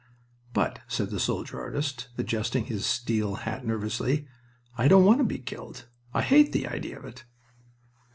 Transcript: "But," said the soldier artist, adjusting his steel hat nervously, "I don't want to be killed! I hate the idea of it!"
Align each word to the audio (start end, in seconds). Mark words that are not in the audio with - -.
"But," 0.51 0.79
said 0.87 1.11
the 1.11 1.19
soldier 1.19 1.61
artist, 1.61 2.07
adjusting 2.17 2.65
his 2.65 2.87
steel 2.87 3.35
hat 3.35 3.67
nervously, 3.67 4.25
"I 4.75 4.87
don't 4.87 5.05
want 5.05 5.19
to 5.19 5.23
be 5.23 5.37
killed! 5.37 5.85
I 6.11 6.23
hate 6.23 6.53
the 6.53 6.67
idea 6.67 6.97
of 6.97 7.05
it!" 7.05 7.23